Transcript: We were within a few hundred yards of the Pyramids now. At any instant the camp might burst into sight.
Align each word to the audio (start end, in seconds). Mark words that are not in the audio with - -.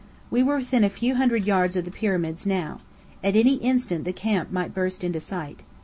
We 0.31 0.41
were 0.41 0.55
within 0.55 0.83
a 0.83 0.89
few 0.89 1.13
hundred 1.13 1.45
yards 1.45 1.75
of 1.75 1.85
the 1.85 1.91
Pyramids 1.91 2.43
now. 2.47 2.81
At 3.23 3.35
any 3.35 3.57
instant 3.57 4.03
the 4.03 4.11
camp 4.11 4.49
might 4.51 4.73
burst 4.73 5.03
into 5.03 5.19
sight. 5.19 5.59